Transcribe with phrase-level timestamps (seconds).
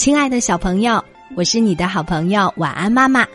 [0.00, 1.04] 亲爱的小朋友，
[1.36, 3.28] 我是你的好朋友晚安妈妈。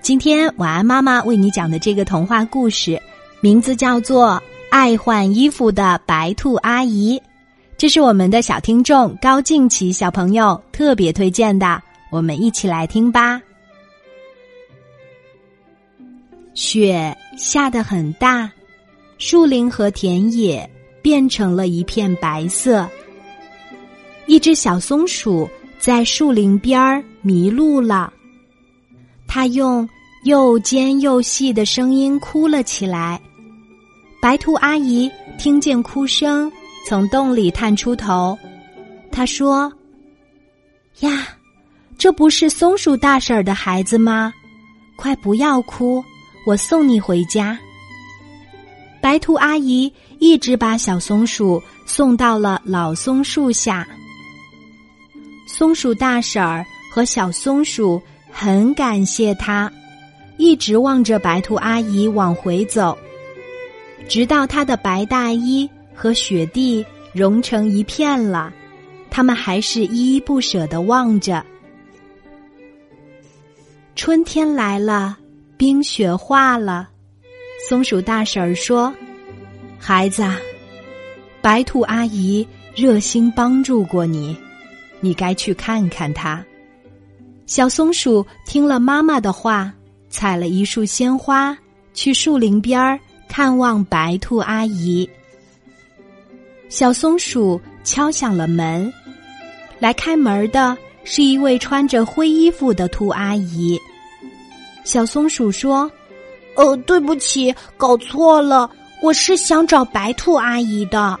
[0.00, 3.02] 今天晚安妈妈为你讲的这个童话故事，
[3.40, 4.34] 名字叫做
[4.70, 7.18] 《爱换衣服的白兔阿姨》，
[7.76, 13.42] 这是我们的小听众高静琪小朋友特别推荐的，我们一起来听吧。
[16.54, 18.48] 雪下得很大，
[19.18, 20.70] 树林和田野
[21.02, 22.88] 变成了一片白色。
[24.28, 28.12] 一只小松鼠在树林边儿迷路了，
[29.26, 29.88] 它用
[30.24, 33.18] 又尖又细的声音哭了起来。
[34.20, 36.52] 白兔阿姨听见哭声，
[36.86, 38.38] 从洞里探出头，
[39.10, 39.72] 她说
[41.00, 41.28] ：“呀，
[41.96, 44.32] 这不是松鼠大婶的孩子吗？
[44.94, 46.04] 快不要哭。”
[46.46, 47.58] 我送你回家。
[49.02, 53.86] 白兔阿姨一直把小松鼠送到了老松树下。
[55.58, 59.68] 松鼠大婶儿和小松鼠很感谢他，
[60.36, 62.96] 一直望着白兔阿姨往回走，
[64.08, 68.54] 直到她的白大衣和雪地融成一片了，
[69.10, 71.44] 他们还是依依不舍的望着。
[73.96, 75.18] 春天来了。
[75.56, 76.88] 冰雪化了，
[77.68, 78.94] 松鼠大婶儿说
[79.76, 80.22] ：“孩子，
[81.40, 84.36] 白兔阿姨热心帮助过你，
[85.00, 86.44] 你该去看看她。”
[87.46, 89.72] 小松鼠听了妈妈的话，
[90.10, 91.56] 采了一束鲜花，
[91.94, 95.08] 去树林边儿看望白兔阿姨。
[96.68, 98.92] 小松鼠敲响了门，
[99.78, 103.80] 来开门的是一位穿着灰衣服的兔阿姨。
[104.84, 105.90] 小松鼠说
[106.56, 108.70] ：“哦，对不起，搞错了，
[109.02, 111.18] 我是想找白兔阿姨的。”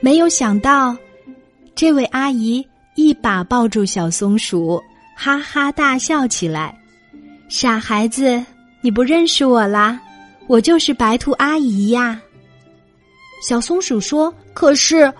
[0.00, 0.96] 没有想到，
[1.74, 2.64] 这位阿姨
[2.98, 4.82] 一把抱住小松鼠，
[5.14, 6.76] 哈哈大笑起来。
[7.48, 8.44] “傻孩子，
[8.80, 10.00] 你不认识我啦？
[10.48, 12.20] 我就是白兔阿姨呀。”
[13.40, 15.14] 小松鼠说：“可是，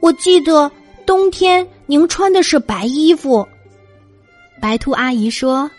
[0.00, 0.70] 我记得
[1.06, 3.48] 冬天您穿的是白衣服。”
[4.60, 5.70] 白兔阿姨说。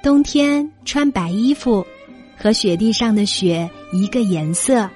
[0.00, 1.84] 冬天穿白衣服，
[2.36, 4.88] 和雪地上的雪一个颜色。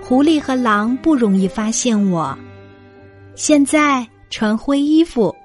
[0.00, 2.36] 狐狸和狼不容易发现我。
[3.34, 5.36] 现在穿灰衣服，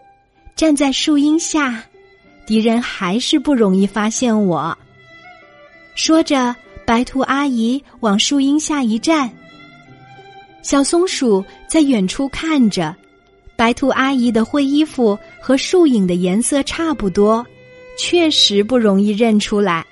[0.56, 1.84] 站在树荫下，
[2.46, 4.76] 敌人还是不容易发现我。
[5.94, 6.56] 说着，
[6.86, 9.30] 白兔阿姨往树荫下一站。
[10.62, 12.96] 小松鼠在远处看着，
[13.58, 17.46] 白兔阿姨的灰衣服和树影的颜色差不多。
[18.00, 19.84] 确实不容易认出来。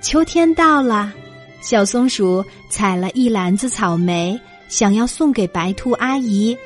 [0.00, 1.12] 秋天到了，
[1.60, 6.56] 小松鼠采了一篮子草莓，想要送给白兔阿姨。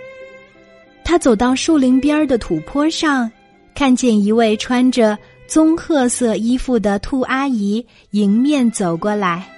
[1.08, 3.32] 他走到树林边的土坡上，
[3.74, 9.48] 看见一位穿着棕褐色衣服的兔阿姨迎面走过来。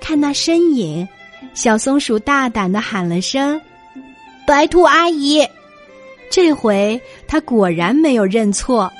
[0.00, 1.06] 看那身影，
[1.54, 3.60] 小松鼠大胆的喊了声
[4.44, 5.46] ：“白兔阿姨！”
[6.28, 8.92] 这回他果然没有认错。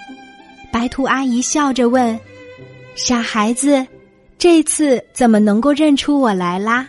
[0.70, 2.16] 白兔阿姨笑着问
[2.94, 3.84] ：“傻孩子，
[4.38, 6.88] 这次怎么能够认出我来啦？”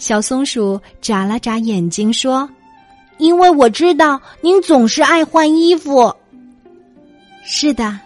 [0.00, 2.48] 小松鼠眨了眨眼睛说
[3.18, 6.14] ：“因为我知道您总是爱换衣服。”
[7.44, 7.98] 是的，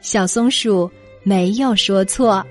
[0.00, 0.90] 小松鼠
[1.22, 2.44] 没有说错。